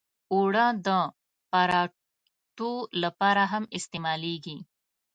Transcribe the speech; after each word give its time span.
اوړه 0.33 0.65
د 0.85 0.87
پراتو 1.51 2.71
لپاره 3.03 3.43
هم 3.51 3.63
استعمالېږي 3.77 4.57